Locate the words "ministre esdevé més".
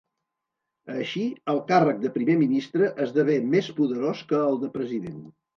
2.45-3.73